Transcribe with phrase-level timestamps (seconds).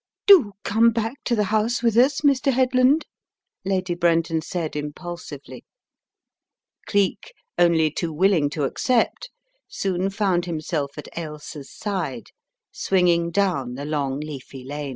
[0.25, 2.51] "Do come back to the house with us, Mr.
[2.51, 3.05] Head land/*
[3.63, 5.63] Lady Brenton said, impulsively.
[6.87, 9.29] Cleek, only too willing to accept,
[9.67, 12.31] soon found himself at Ailsa's side,
[12.71, 14.89] swinging down the long, leafy lane.